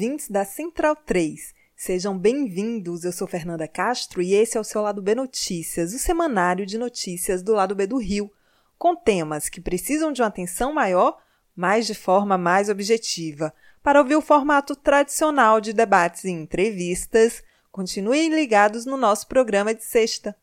[0.00, 1.52] ouvintes da Central 3.
[1.76, 3.04] Sejam bem-vindos.
[3.04, 6.78] Eu sou Fernanda Castro e esse é o seu Lado B Notícias, o semanário de
[6.78, 8.32] notícias do Lado B do Rio,
[8.78, 11.18] com temas que precisam de uma atenção maior,
[11.54, 13.52] mas de forma mais objetiva.
[13.82, 19.84] Para ouvir o formato tradicional de debates e entrevistas, continuem ligados no nosso programa de
[19.84, 20.34] sexta.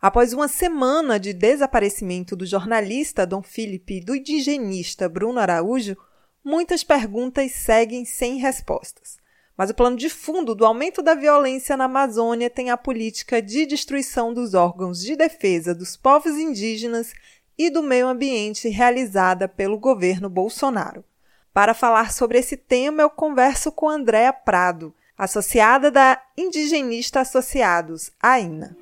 [0.00, 5.94] Após uma semana de desaparecimento do jornalista Dom Felipe e do indigenista Bruno Araújo,
[6.42, 9.19] muitas perguntas seguem sem respostas.
[9.60, 13.66] Mas o plano de fundo do aumento da violência na Amazônia tem a política de
[13.66, 17.12] destruição dos órgãos de defesa dos povos indígenas
[17.58, 21.04] e do meio ambiente realizada pelo governo Bolsonaro.
[21.52, 28.74] Para falar sobre esse tema, eu converso com Andréa Prado, associada da Indigenista Associados, AINA.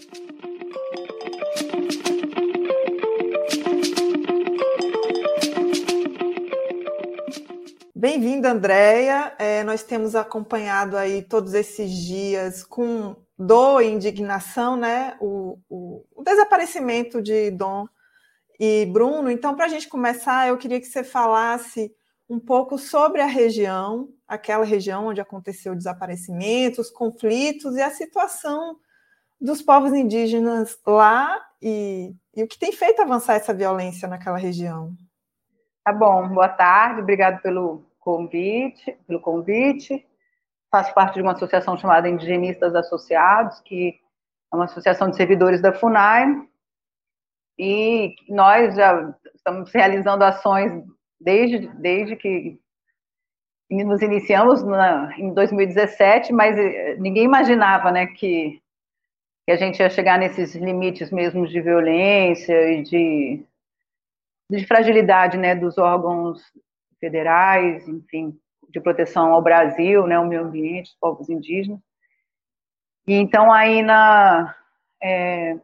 [8.01, 9.35] Bem-vinda, Andréia.
[9.41, 15.17] É, nós temos acompanhado aí todos esses dias com dor e indignação, né?
[15.21, 17.89] O, o, o desaparecimento de Dom
[18.57, 19.29] e Bruno.
[19.29, 21.93] Então, para a gente começar, eu queria que você falasse
[22.31, 27.91] um pouco sobre a região, aquela região onde aconteceu o desaparecimento, os conflitos e a
[27.91, 28.77] situação
[29.41, 34.93] dos povos indígenas lá e, e o que tem feito avançar essa violência naquela região.
[35.83, 40.07] Tá bom, boa tarde, obrigado pelo convite, pelo convite.
[40.71, 44.01] Faço parte de uma associação chamada Indigenistas Associados, que
[44.51, 46.27] é uma associação de servidores da FUNAI,
[47.59, 50.73] e nós já estamos realizando ações
[51.21, 52.59] desde, desde que
[53.71, 58.63] nos iniciamos na, em 2017, mas eh, ninguém imaginava né, que,
[59.45, 63.45] que a gente ia chegar nesses limites mesmo de violência e de,
[64.51, 66.41] de fragilidade né, dos órgãos
[66.99, 68.39] federais, enfim,
[68.69, 71.81] de proteção ao Brasil, né, ao meio ambiente, os povos indígenas.
[73.07, 74.55] E então aí na
[75.03, 75.57] é,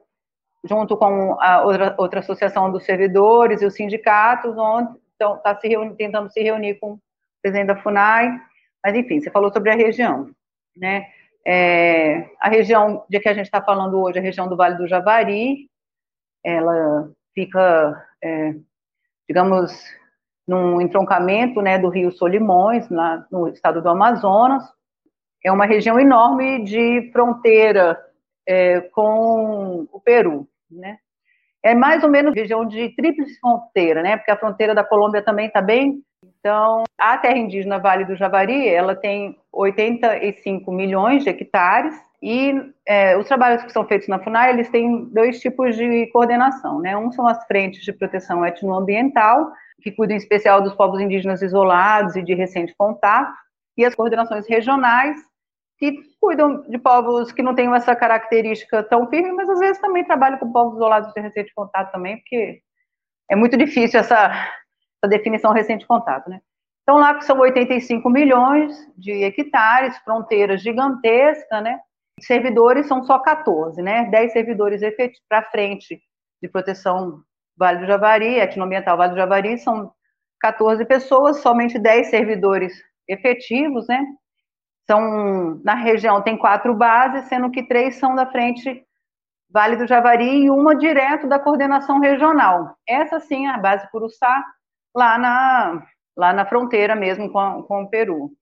[0.64, 5.68] junto com a outra, outra associação dos servidores e os sindicatos, onde estão tá se
[5.96, 7.00] tentando se reunir com o
[7.42, 8.30] presidente da Funai.
[8.82, 10.30] Mas enfim, você falou sobre a região,
[10.76, 11.06] né?
[11.46, 14.88] É, a região de que a gente está falando hoje, a região do Vale do
[14.88, 15.68] Javari,
[16.42, 18.54] ela fica, é,
[19.28, 19.72] digamos,
[20.46, 22.88] num entroncamento né, do rio Solimões,
[23.30, 24.62] no estado do Amazonas.
[25.42, 27.98] É uma região enorme de fronteira
[28.46, 30.98] é, com o Peru, né?
[31.62, 34.18] É mais ou menos região de tríplice fronteira, né?
[34.18, 36.02] Porque a fronteira da Colômbia também está bem.
[36.38, 42.54] Então, a terra indígena Vale do Javari, ela tem 85 milhões de hectares e
[42.86, 46.96] é, os trabalhos que são feitos na FUNAI, eles têm dois tipos de coordenação, né?
[46.96, 49.52] Um são as frentes de proteção etnoambiental,
[49.82, 53.34] que cuidam em especial dos povos indígenas isolados e de recente contato,
[53.76, 55.16] e as coordenações regionais,
[55.78, 60.04] que cuidam de povos que não têm essa característica tão firme, mas às vezes também
[60.04, 62.60] trabalham com povos isolados de recente contato também, porque
[63.30, 66.40] é muito difícil essa, essa definição recente contato, né?
[66.82, 71.80] Então, lá são 85 milhões de hectares, fronteiras gigantescas, né?
[72.20, 74.04] Servidores são só 14, né?
[74.10, 74.82] 10 servidores
[75.28, 76.00] para frente
[76.42, 77.22] de proteção
[77.56, 79.92] Vale do Javari, etnoambiental Vale do Javari, são
[80.40, 82.72] 14 pessoas, somente 10 servidores
[83.08, 84.04] efetivos, né?
[84.86, 88.84] São, na região tem quatro bases, sendo que três são da frente
[89.50, 92.76] Vale do Javari e uma direto da coordenação regional.
[92.88, 94.44] Essa sim é a base Curuçá,
[94.94, 95.86] lá na,
[96.16, 98.32] lá na fronteira mesmo com, com o Peru.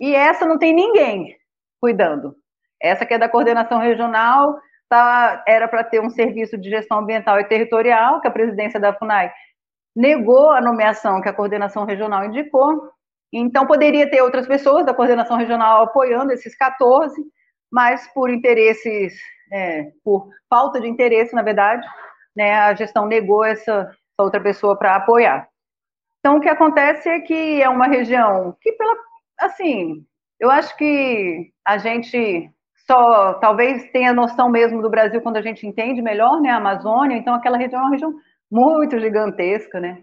[0.00, 1.36] E essa não tem ninguém
[1.80, 2.36] cuidando.
[2.80, 4.58] Essa que é da coordenação regional,
[4.92, 8.92] tá, era para ter um serviço de gestão ambiental e territorial, que a presidência da
[8.92, 9.32] FUNAI
[9.96, 12.90] negou a nomeação que a coordenação regional indicou.
[13.32, 17.18] Então, poderia ter outras pessoas da coordenação regional apoiando esses 14,
[17.70, 19.14] mas por interesses,
[19.50, 21.86] é, por falta de interesse, na verdade,
[22.36, 25.48] né, a gestão negou essa, essa outra pessoa para apoiar.
[26.18, 28.94] Então, o que acontece é que é uma região que, pela,
[29.40, 30.04] assim,
[30.38, 32.50] eu acho que a gente
[32.92, 37.16] só talvez tenha noção mesmo do Brasil quando a gente entende melhor, né, a Amazônia.
[37.16, 38.14] Então, aquela região é uma região
[38.50, 40.02] muito gigantesca, né,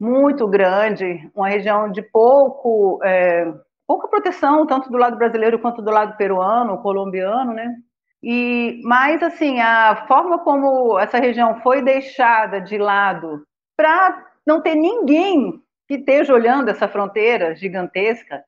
[0.00, 3.52] muito grande, uma região de pouco, é,
[3.86, 7.74] pouca proteção, tanto do lado brasileiro quanto do lado peruano, colombiano, né.
[8.22, 13.44] E, mas, assim, a forma como essa região foi deixada de lado
[13.76, 18.44] para não ter ninguém que esteja olhando essa fronteira gigantesca,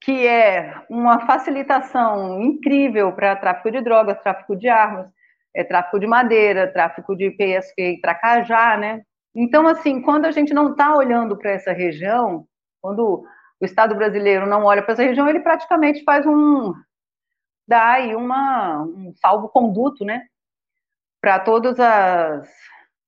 [0.00, 5.10] que é uma facilitação incrível para tráfico de drogas, tráfico de armas,
[5.54, 7.34] é tráfico de madeira, tráfico de
[7.78, 9.02] e tracajá, né?
[9.34, 12.46] Então, assim, quando a gente não está olhando para essa região,
[12.80, 13.24] quando
[13.60, 16.72] o Estado brasileiro não olha para essa região, ele praticamente faz um
[17.68, 20.22] dá aí uma, um salvo-conduto, né,
[21.20, 22.48] para todas as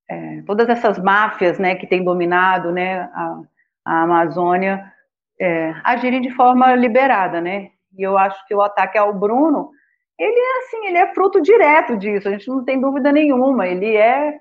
[0.09, 3.41] é, todas essas máfias, né, que têm dominado, né, a,
[3.85, 4.91] a Amazônia,
[5.39, 7.69] é, agirem de forma liberada, né?
[7.97, 9.71] E eu acho que o ataque ao Bruno,
[10.17, 12.27] ele é assim, ele é fruto direto disso.
[12.27, 13.67] A gente não tem dúvida nenhuma.
[13.67, 14.37] Ele é,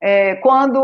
[0.00, 0.76] é quando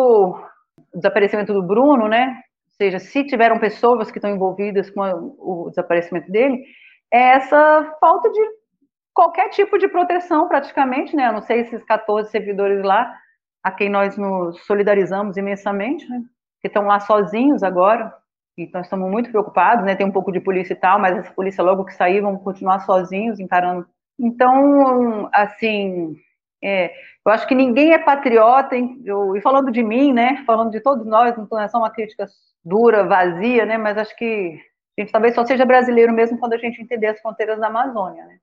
[0.93, 2.29] o desaparecimento do Bruno, né?
[2.69, 5.03] Ou seja, se tiveram pessoas que estão envolvidas com
[5.39, 6.65] o desaparecimento dele,
[7.13, 8.41] é essa falta de
[9.13, 11.29] qualquer tipo de proteção, praticamente, né?
[11.29, 13.15] Eu não sei esses 14 servidores lá,
[13.63, 16.23] a quem nós nos solidarizamos imensamente, né?
[16.63, 18.13] Que estão lá sozinhos agora,
[18.65, 19.95] então estamos muito preocupados, né?
[19.95, 22.81] Tem um pouco de polícia e tal, mas essa polícia logo que sair vão continuar
[22.81, 23.87] sozinhos encarando.
[24.19, 26.17] Então, assim,
[26.63, 26.93] é,
[27.27, 28.77] eu acho que ninguém é patriota?
[29.05, 30.43] Eu, e falando de mim, né?
[30.47, 32.27] Falando de todos nós, não é só uma crítica
[32.65, 33.79] dura, vazia, né?
[33.79, 34.61] Mas acho que
[34.99, 38.25] a gente talvez só seja brasileiro mesmo quando a gente entender as fronteiras da Amazônia,
[38.27, 38.39] né?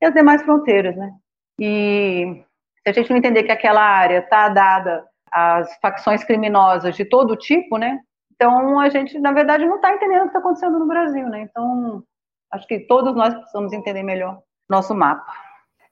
[0.00, 1.12] E as demais fronteiras, né?
[1.58, 2.44] E
[2.82, 7.36] se a gente não entender que aquela área está dada às facções criminosas de todo
[7.36, 7.98] tipo, né?
[8.36, 11.40] Então, a gente, na verdade, não está entendendo o que está acontecendo no Brasil, né?
[11.40, 12.04] Então,
[12.52, 15.32] acho que todos nós precisamos entender melhor nosso mapa.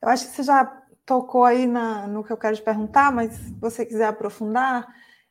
[0.00, 0.64] Eu acho que você já
[1.06, 4.86] tocou aí na, no que eu quero te perguntar, mas se você quiser aprofundar,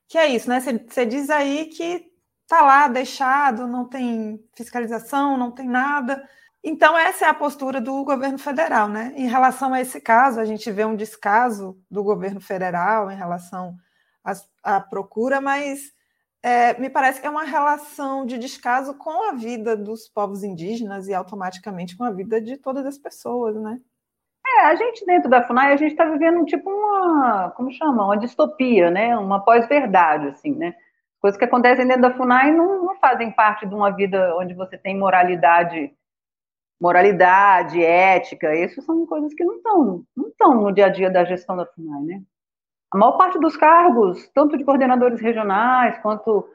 [0.07, 0.60] que é isso, né?
[0.60, 2.12] Você, você diz aí que
[2.42, 6.27] está lá deixado, não tem fiscalização, não tem nada.
[6.63, 9.13] Então, essa é a postura do governo federal, né?
[9.16, 13.75] Em relação a esse caso, a gente vê um descaso do governo federal em relação
[14.63, 15.92] à procura, mas
[16.44, 21.07] é, me parece que é uma relação de descaso com a vida dos povos indígenas
[21.07, 23.80] e automaticamente com a vida de todas as pessoas, né?
[24.45, 28.18] É, a gente dentro da FUNAI, a gente está vivendo tipo uma, como chama, uma
[28.18, 29.18] distopia, né?
[29.18, 30.75] Uma pós-verdade, assim, né?
[31.22, 34.78] Coisas que acontecem dentro da FUNAI não, não fazem parte de uma vida onde você
[34.78, 35.94] tem moralidade,
[36.80, 41.24] moralidade, ética, isso são coisas que não estão não estão no dia a dia da
[41.25, 42.24] gestão da FUNAI, né?
[42.94, 46.48] A maior parte dos cargos, tanto de coordenadores regionais quanto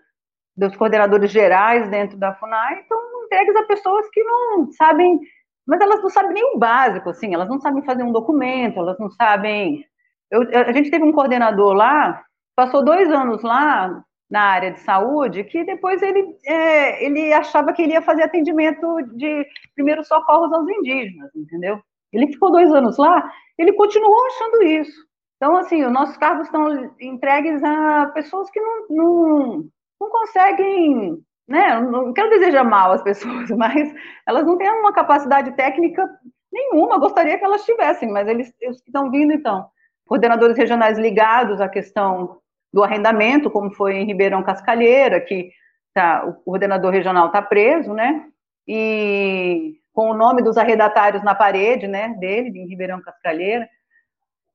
[0.56, 5.19] dos coordenadores gerais dentro da FUNAI, estão entregues a pessoas que não sabem,
[5.67, 8.97] mas elas não sabem nem o básico, assim, elas não sabem fazer um documento, elas
[9.00, 9.85] não sabem.
[10.30, 12.23] Eu, a gente teve um coordenador lá,
[12.54, 17.83] passou dois anos lá na área de saúde, que depois ele, é, ele achava que
[17.83, 21.80] ele ia fazer atendimento de primeiros socorros aos indígenas, entendeu?
[22.12, 23.28] Ele ficou dois anos lá,
[23.59, 25.07] ele continuou achando isso.
[25.38, 29.64] Então, assim, os nossos cargos estão entregues a pessoas que não, não,
[30.00, 31.16] não conseguem,
[31.47, 31.80] né?
[31.80, 33.95] Não quero desejar mal às pessoas, mas
[34.26, 36.04] elas não têm uma capacidade técnica
[36.52, 39.68] nenhuma, gostaria que elas tivessem, mas eles, eles estão vindo, então.
[40.07, 42.38] Coordenadores regionais ligados à questão
[42.73, 45.52] do arrendamento, como foi em Ribeirão Cascalheira, que
[45.95, 48.26] tá, o coordenador regional está preso, né?
[48.66, 53.68] E com o nome dos arrendatários na parede, né, dele, em Ribeirão Cascalheira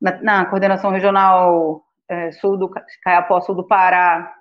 [0.03, 2.69] na, na coordenação regional é, sul do
[3.01, 4.35] Caiapó, sul do Pará,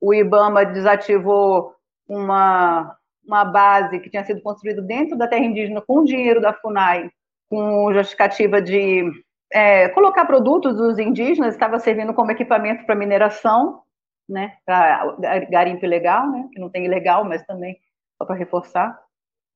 [0.00, 1.74] o IBAMA desativou
[2.08, 2.96] uma,
[3.26, 7.10] uma base que tinha sido construída dentro da terra indígena com dinheiro da FUNAI,
[7.50, 9.10] com justificativa de
[9.52, 13.82] é, colocar produtos dos indígenas, estava servindo como equipamento para mineração,
[14.28, 15.16] né, para
[15.50, 17.76] garimpo ilegal, né, que não tem ilegal, mas também
[18.16, 18.96] só para reforçar.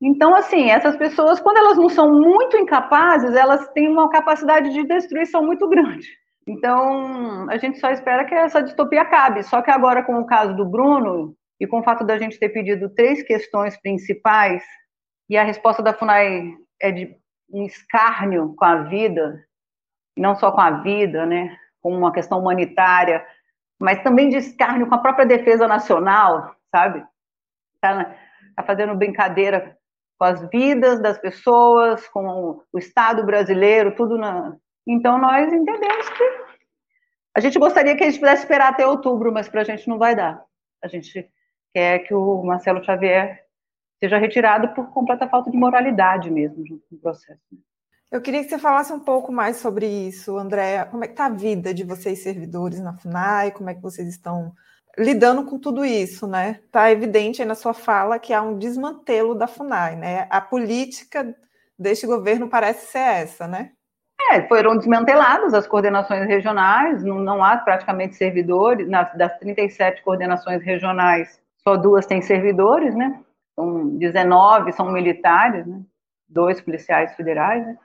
[0.02, 4.84] Então, assim, essas pessoas, quando elas não são muito incapazes, elas têm uma capacidade de
[4.84, 6.08] destruição muito grande.
[6.46, 9.44] Então, a gente só espera que essa distopia acabe.
[9.44, 12.48] Só que agora, com o caso do Bruno, e com o fato da gente ter
[12.48, 14.64] pedido três questões principais
[15.30, 17.16] e a resposta da FUNAI é de
[17.52, 19.40] um escárnio com a vida,
[20.18, 23.24] não só com a vida, né, com uma questão humanitária,
[23.78, 27.06] mas também de escárnio com a própria defesa nacional, sabe?
[27.76, 28.12] Está
[28.56, 29.78] tá fazendo brincadeira
[30.22, 34.56] com as vidas das pessoas, com o Estado brasileiro, tudo na.
[34.86, 36.24] Então nós entendemos que
[37.34, 39.98] a gente gostaria que a gente pudesse esperar até outubro, mas para a gente não
[39.98, 40.40] vai dar.
[40.80, 41.28] A gente
[41.74, 43.44] quer que o Marcelo Xavier
[43.98, 47.40] seja retirado por completa falta de moralidade mesmo junto com o processo.
[48.08, 50.86] Eu queria que você falasse um pouco mais sobre isso, Andréa.
[50.86, 53.50] Como é que está a vida de vocês servidores na FUNAI?
[53.50, 54.52] Como é que vocês estão
[54.98, 56.60] lidando com tudo isso, né?
[56.64, 60.26] Está evidente aí na sua fala que há um desmantelo da FUNAI, né?
[60.30, 61.34] A política
[61.78, 63.72] deste governo parece ser essa, né?
[64.30, 70.62] É, foram desmanteladas as coordenações regionais, não, não há praticamente servidores, nas, das 37 coordenações
[70.62, 73.20] regionais, só duas têm servidores, né?
[73.54, 75.80] São 19 são militares, né?
[76.28, 77.76] Dois policiais federais, né?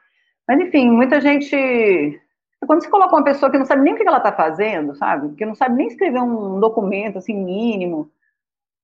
[0.47, 2.21] Mas, enfim, muita gente.
[2.65, 5.35] Quando você coloca uma pessoa que não sabe nem o que ela está fazendo, sabe?
[5.35, 8.11] Que não sabe nem escrever um documento assim mínimo,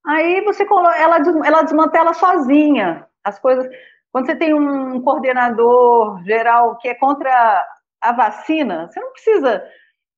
[0.06, 3.68] aí você coloca, ela, ela desmantela sozinha as coisas.
[4.12, 7.65] Quando você tem um coordenador geral que é contra
[8.00, 9.63] a vacina, você não precisa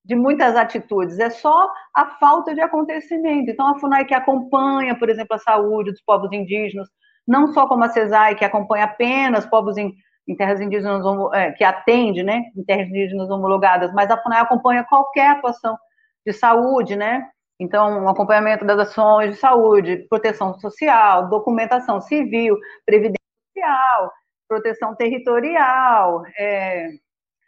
[0.04, 3.50] de muitas atitudes, é só a falta de acontecimento.
[3.50, 6.88] Então, a FUNAI que acompanha, por exemplo, a saúde dos povos indígenas,
[7.28, 9.96] não só como a CESAI, que acompanha apenas povos em,
[10.28, 11.04] em terras indígenas,
[11.34, 15.78] é, que atende, né, em terras indígenas homologadas, mas a FUNAI acompanha qualquer atuação
[16.26, 17.30] de saúde, né,
[17.60, 23.22] então, um acompanhamento das ações de saúde, proteção social, documentação civil, previdência
[23.56, 24.12] social,
[24.48, 26.90] proteção territorial, é,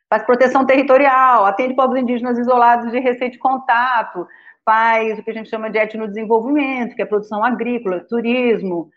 [0.10, 4.26] faz proteção territorial, atende povos indígenas isolados de recente contato,
[4.64, 8.90] faz o que a gente chama de etnodesenvolvimento, que é produção agrícola, turismo.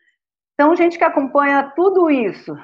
[0.55, 2.57] Então, gente que acompanha tudo isso,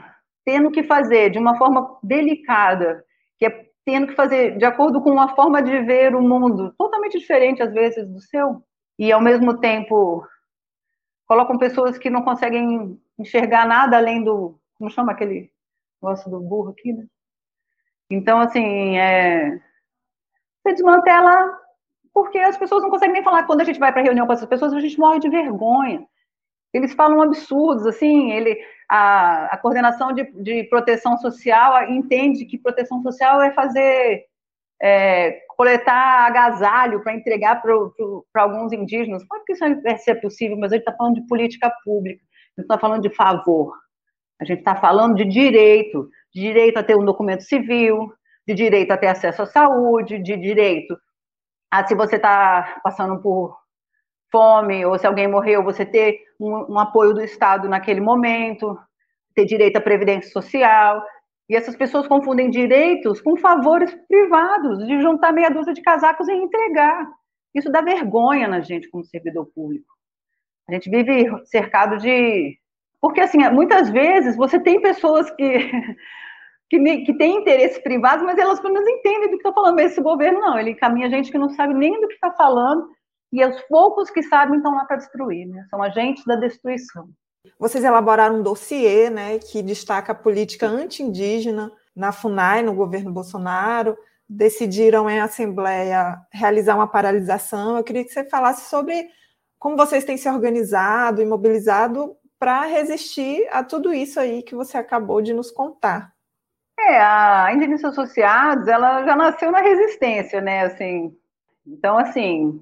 [0.46, 3.04] tendo que fazer de uma forma delicada,
[3.36, 7.18] que é tendo que fazer de acordo com uma forma de ver o mundo totalmente
[7.18, 8.62] diferente, às vezes, do seu,
[8.96, 10.24] e ao mesmo tempo
[11.26, 14.58] colocam pessoas que não conseguem enxergar nada além do.
[14.78, 15.50] Como chama aquele
[16.00, 17.06] negócio do burro aqui, né?
[18.08, 19.58] Então, assim, é,
[20.62, 21.58] você desmantela
[22.14, 23.44] porque as pessoas não conseguem nem falar.
[23.44, 26.06] Quando a gente vai para reunião com essas pessoas, a gente morre de vergonha.
[26.76, 28.56] Eles falam absurdos, assim, ele,
[28.88, 34.24] a, a coordenação de, de proteção social entende que proteção social é fazer
[34.82, 39.24] é, coletar agasalho para entregar para alguns indígenas.
[39.24, 42.60] Claro que isso vai ser possível, mas a gente está falando de política pública, a
[42.60, 43.74] gente está falando de favor,
[44.40, 48.12] a gente está falando de direito, de direito a ter um documento civil,
[48.46, 50.96] de direito a ter acesso à saúde, de direito
[51.70, 53.56] a, se você está passando por
[54.30, 58.78] fome, ou se alguém morreu, você ter um, um apoio do Estado naquele momento,
[59.34, 61.02] ter direito à previdência social,
[61.48, 66.32] e essas pessoas confundem direitos com favores privados, de juntar meia dúzia de casacos e
[66.32, 67.06] entregar.
[67.54, 69.86] Isso dá vergonha na gente como servidor público.
[70.68, 72.58] A gente vive cercado de.
[73.00, 75.70] Porque, assim, muitas vezes você tem pessoas que,
[76.68, 79.78] que, que têm interesses privados, mas elas pelo menos entendem do que está falando.
[79.78, 82.88] Esse governo não, ele encaminha gente que não sabe nem do que está falando,
[83.32, 85.66] e os poucos que sabem estão lá para destruir, né?
[85.70, 87.08] São agentes da destruição.
[87.58, 93.96] Vocês elaboraram um dossiê né, que destaca a política anti-indígena na FUNAI, no governo Bolsonaro,
[94.28, 97.76] decidiram em assembleia realizar uma paralisação.
[97.76, 99.08] Eu queria que você falasse sobre
[99.58, 104.76] como vocês têm se organizado e mobilizado para resistir a tudo isso aí que você
[104.76, 106.12] acabou de nos contar.
[106.78, 111.16] É, a Indígenas Associados, ela já nasceu na resistência, né, assim,
[111.66, 112.60] então, assim,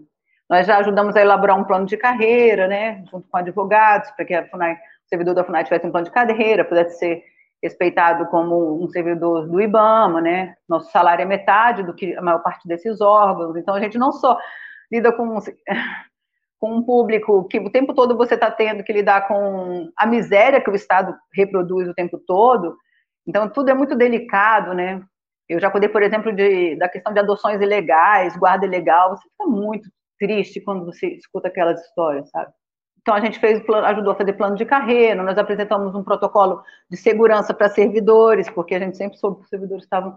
[0.48, 4.42] nós já ajudamos a elaborar um plano de carreira, né, junto com advogados, para que
[4.44, 7.22] FUNAI, o servidor da FUNAI tivesse um plano de carreira, pudesse ser
[7.64, 10.54] respeitado como um servidor do IBAMA, né?
[10.68, 13.56] Nosso salário é metade do que a maior parte desses órgãos.
[13.56, 14.38] Então, a gente não só
[14.92, 15.38] lida com,
[16.60, 20.60] com um público que o tempo todo você está tendo que lidar com a miséria
[20.60, 22.76] que o Estado reproduz o tempo todo.
[23.26, 25.00] Então, tudo é muito delicado, né?
[25.48, 29.16] Eu já cuidei, por exemplo, de, da questão de adoções ilegais, guarda ilegal.
[29.16, 29.88] Você fica muito
[30.24, 32.50] triste quando você escuta aquelas histórias, sabe?
[33.04, 36.96] Então a gente fez, ajudou a fazer plano de carreira, nós apresentamos um protocolo de
[36.96, 40.16] segurança para servidores, porque a gente sempre soube que os servidores estavam.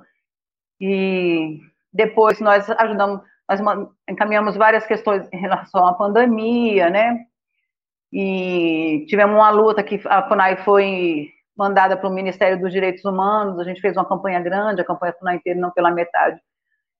[0.79, 1.59] E
[1.91, 3.59] depois nós ajudamos, nós
[4.09, 7.25] encaminhamos várias questões em relação à pandemia, né?
[8.13, 13.59] E tivemos uma luta que a FUNAI foi mandada para o Ministério dos Direitos Humanos,
[13.59, 16.39] a gente fez uma campanha grande, a campanha FUNAI inteira, não pela metade,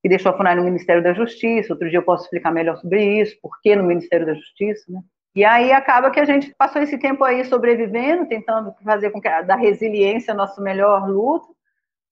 [0.02, 1.74] que deixou a FUNAI no Ministério da Justiça.
[1.74, 5.02] Outro dia eu posso explicar melhor sobre isso, por que no Ministério da Justiça, né?
[5.36, 9.30] E aí acaba que a gente passou esse tempo aí sobrevivendo, tentando fazer com que
[9.44, 11.56] da resiliência nosso melhor luto,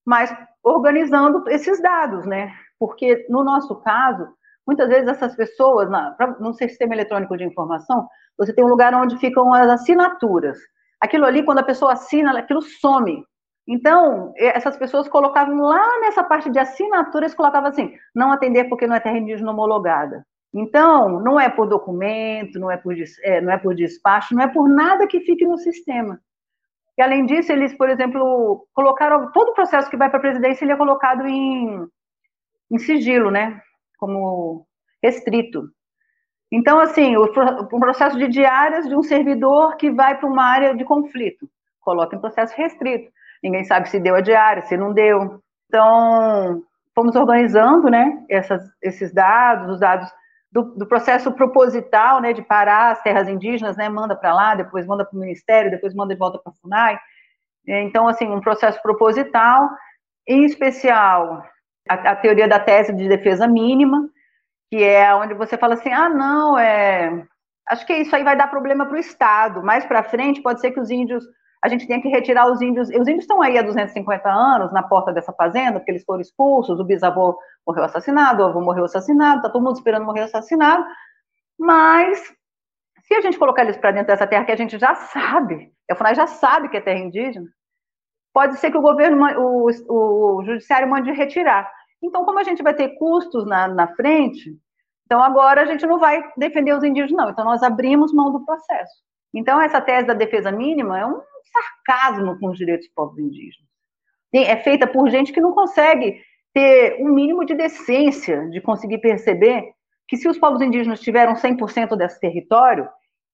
[0.05, 0.31] mas
[0.63, 2.53] organizando esses dados, né?
[2.79, 4.27] Porque no nosso caso,
[4.65, 9.17] muitas vezes essas pessoas, na, no sistema eletrônico de informação, você tem um lugar onde
[9.17, 10.59] ficam as assinaturas.
[11.01, 13.25] Aquilo ali, quando a pessoa assina, aquilo some.
[13.67, 18.95] Então, essas pessoas colocavam lá nessa parte de assinaturas, colocavam assim, não atender porque não
[18.95, 20.25] é terra indígena homologada.
[20.53, 24.47] Então, não é por documento, não é por, é, não é por despacho, não é
[24.47, 26.19] por nada que fique no sistema.
[26.97, 30.63] E, além disso, eles, por exemplo, colocaram todo o processo que vai para a presidência,
[30.63, 31.85] ele é colocado em,
[32.71, 33.59] em sigilo, né?
[33.97, 34.65] Como
[35.03, 35.69] restrito.
[36.51, 40.73] Então, assim, o, o processo de diárias de um servidor que vai para uma área
[40.73, 41.49] de conflito,
[41.81, 43.11] coloca em processo restrito.
[43.45, 45.39] Ninguém sabe se deu a diária, se não deu.
[45.67, 46.63] Então,
[46.95, 50.09] fomos organizando, né, essas, esses dados, os dados
[50.51, 54.87] do, do, processo proposital, né, de parar as terras indígenas, né, manda para lá, depois
[54.87, 56.99] manda para o Ministério, depois manda de volta para a FUNAI.
[57.67, 59.69] Então, assim, um processo proposital,
[60.27, 61.43] em especial
[61.87, 64.09] a, a teoria da tese de defesa mínima,
[64.71, 67.25] que é onde você fala assim, ah, não, é,
[67.67, 69.61] acho que isso aí vai dar problema para o Estado.
[69.61, 71.23] Mais para frente, pode ser que os índios,
[71.63, 72.89] a gente tenha que retirar os índios.
[72.89, 76.79] Os índios estão aí há 250 anos na porta dessa fazenda, porque eles foram expulsos,
[76.79, 80.85] o bisavô morreu assassinado, o avô morreu assassinado, está todo mundo esperando morrer assassinado.
[81.57, 82.19] Mas,
[83.03, 85.95] se a gente colocar eles para dentro dessa terra que a gente já sabe, a
[85.95, 87.47] FUNAI já sabe que é terra indígena,
[88.33, 91.71] pode ser que o governo, o, o, o judiciário mande retirar.
[92.03, 94.55] Então, como a gente vai ter custos na, na frente,
[95.05, 97.29] então agora a gente não vai defender os indígenas, não.
[97.31, 98.93] Então, nós abrimos mão do processo.
[99.33, 101.21] Então, essa tese da defesa mínima é um
[101.51, 103.69] sarcasmo com os direitos dos povos indígenas.
[104.33, 106.21] É feita por gente que não consegue
[106.53, 109.73] ter um mínimo de decência de conseguir perceber
[110.07, 112.87] que se os povos indígenas tiveram 100% desse território,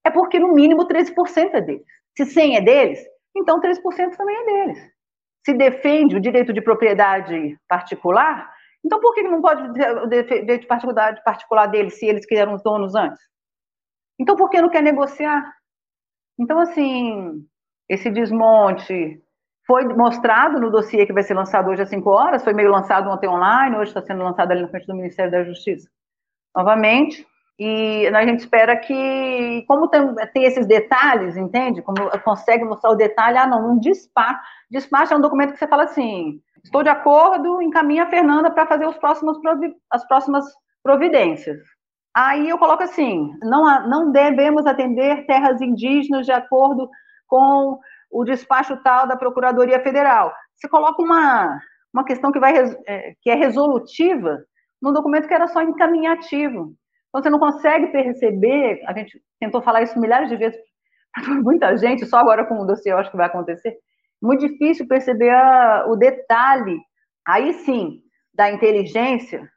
[0.06, 1.86] é porque no mínimo 13% é deles.
[2.15, 3.00] Se 100 é deles,
[3.36, 4.91] então 13% também é deles
[5.46, 8.52] se defende o direito de propriedade particular,
[8.84, 12.54] então por que não pode o direito de propriedade particular deles se eles que eram
[12.54, 13.21] os donos antes?
[14.19, 15.56] Então por que não quer negociar?
[16.39, 17.45] Então, assim,
[17.91, 19.21] esse desmonte
[19.67, 23.10] foi mostrado no dossiê que vai ser lançado hoje às 5 horas, foi meio lançado
[23.10, 25.89] ontem online, hoje está sendo lançado ali na frente do Ministério da Justiça.
[26.56, 27.27] Novamente,
[27.60, 31.82] e a gente espera que, como tem, tem, esses detalhes, entende?
[31.82, 34.39] Como consegue mostrar o detalhe, ah, não, um despacho.
[34.69, 38.65] Despacho é um documento que você fala assim: estou de acordo, encaminha a Fernanda para
[38.65, 39.38] fazer os próximos,
[39.91, 40.45] as próximas
[40.82, 41.60] providências.
[42.15, 46.89] Aí eu coloco assim: não, não devemos atender terras indígenas de acordo
[47.32, 47.80] com
[48.12, 50.34] o despacho tal da Procuradoria Federal.
[50.54, 51.58] Você coloca uma,
[51.94, 52.54] uma questão que, vai,
[52.86, 54.44] é, que é resolutiva
[54.82, 56.76] num documento que era só encaminhativo.
[57.08, 60.60] Então, você não consegue perceber, a gente tentou falar isso milhares de vezes
[61.13, 63.78] para muita gente, só agora com o dossiê eu acho que vai acontecer.
[64.22, 66.78] Muito difícil perceber a, o detalhe,
[67.26, 68.02] aí sim,
[68.34, 69.50] da inteligência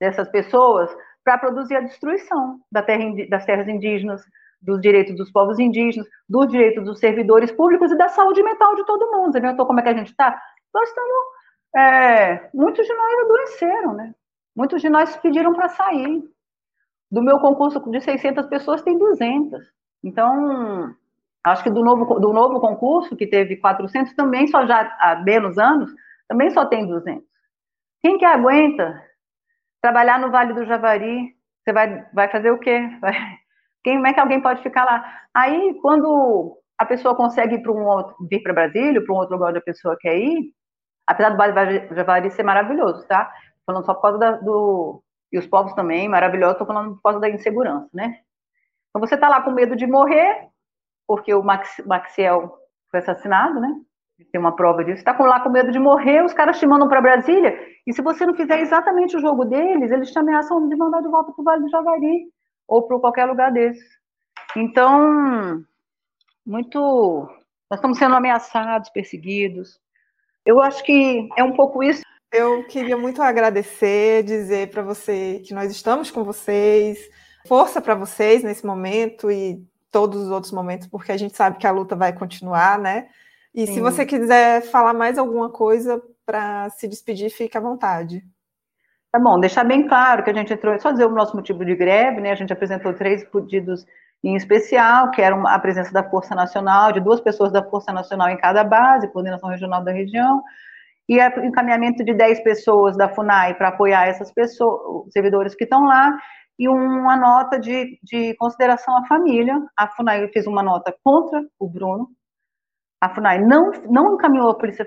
[0.00, 4.22] dessas pessoas para produzir a destruição da terra, das terras indígenas,
[4.66, 8.84] dos direitos dos povos indígenas, dos direitos dos servidores públicos e da saúde mental de
[8.84, 9.32] todo mundo.
[9.32, 10.38] Você como é que a gente está?
[10.74, 11.36] Nós estamos.
[11.74, 14.14] É, muitos de nós adoeceram, né?
[14.54, 16.22] Muitos de nós pediram para sair.
[17.10, 19.64] Do meu concurso de 600 pessoas, tem 200.
[20.02, 20.92] Então,
[21.44, 25.56] acho que do novo, do novo concurso, que teve 400, também só já há menos
[25.56, 25.92] anos,
[26.28, 27.22] também só tem 200.
[28.02, 29.00] Quem que aguenta
[29.80, 31.36] trabalhar no Vale do Javari?
[31.62, 32.80] Você vai, vai fazer o quê?
[33.00, 33.14] Vai,
[33.86, 35.04] quem, como é que alguém pode ficar lá?
[35.32, 39.50] Aí, quando a pessoa consegue para um outro, vir para Brasília, para um outro lugar
[39.50, 40.52] onde a pessoa quer ir,
[41.06, 43.30] apesar do Vale Javari ser maravilhoso, tá?
[43.64, 45.00] Falando só por causa da, do,
[45.32, 48.18] e os povos também, maravilhosos, estou falando por causa da insegurança, né?
[48.90, 50.48] Então você está lá com medo de morrer,
[51.06, 52.58] porque o Max, Maxiel
[52.90, 53.72] foi assassinado, né?
[54.32, 54.98] Tem uma prova disso.
[54.98, 58.26] Está lá com medo de morrer, os caras te mandam para Brasília, e se você
[58.26, 61.44] não fizer exatamente o jogo deles, eles te ameaçam de mandar de volta para o
[61.44, 62.26] Vale do Javari,
[62.66, 63.84] ou para qualquer lugar desses.
[64.56, 65.64] Então,
[66.44, 67.28] muito.
[67.70, 69.80] Nós estamos sendo ameaçados, perseguidos.
[70.44, 72.02] Eu acho que é um pouco isso
[72.32, 76.98] eu queria muito agradecer, dizer para você que nós estamos com vocês,
[77.46, 81.66] força para vocês nesse momento e todos os outros momentos, porque a gente sabe que
[81.66, 83.08] a luta vai continuar, né?
[83.54, 83.74] E Sim.
[83.74, 88.22] se você quiser falar mais alguma coisa para se despedir, fique à vontade.
[89.12, 91.74] Tá bom, deixar bem claro que a gente entrou, só dizer o nosso motivo de
[91.74, 92.32] greve, né?
[92.32, 93.86] A gente apresentou três pedidos
[94.22, 98.28] em especial, que era a presença da Força Nacional, de duas pessoas da Força Nacional
[98.28, 100.42] em cada base, coordenação regional da região,
[101.08, 105.84] e o encaminhamento de 10 pessoas da FUNAI para apoiar essas pessoas, servidores que estão
[105.84, 106.18] lá,
[106.58, 109.54] e uma nota de, de consideração à família.
[109.78, 112.08] A FUNAI fez uma nota contra o Bruno.
[113.00, 114.86] A FUNAI não, não encaminhou a Polícia,